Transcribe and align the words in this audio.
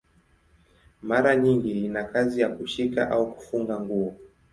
Mara 1.01 1.35
nyingi 1.35 1.81
ina 1.85 2.03
kazi 2.03 2.41
ya 2.41 2.49
kushika 2.49 3.11
au 3.11 3.35
kufunga 3.35 3.79
nguo. 3.79 4.15